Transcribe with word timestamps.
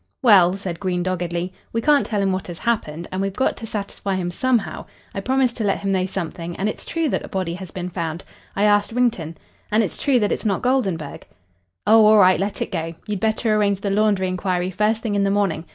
"Well," 0.23 0.53
said 0.53 0.79
Green 0.79 1.03
doggedly, 1.03 1.53
"we 1.71 1.79
can't 1.79 2.07
tell 2.07 2.23
him 2.23 2.31
what 2.31 2.47
has 2.47 2.57
happened, 2.57 3.07
and 3.11 3.21
we've 3.21 3.35
got 3.35 3.55
to 3.57 3.67
satisfy 3.67 4.15
him 4.15 4.31
somehow. 4.31 4.87
I 5.13 5.19
promised 5.21 5.57
to 5.57 5.63
let 5.63 5.77
him 5.81 5.91
know 5.91 6.07
something, 6.07 6.55
and 6.55 6.67
it's 6.67 6.85
true 6.85 7.07
that 7.09 7.23
a 7.23 7.27
body 7.27 7.53
has 7.53 7.69
been 7.69 7.87
found. 7.91 8.23
I 8.55 8.63
asked 8.63 8.93
Wrington. 8.93 9.37
And 9.71 9.83
it's 9.83 9.97
true 9.97 10.17
that 10.17 10.31
it's 10.31 10.43
not 10.43 10.63
Goldenburg." 10.63 11.27
"Oh, 11.85 12.03
all 12.07 12.17
right, 12.17 12.39
let 12.39 12.63
it 12.63 12.71
go. 12.71 12.95
You'd 13.05 13.19
better 13.19 13.53
arrange 13.55 13.81
the 13.81 13.91
laundry 13.91 14.27
inquiry 14.27 14.71
first 14.71 15.03
thing 15.03 15.13
in 15.13 15.23
the 15.23 15.29
morning. 15.29 15.65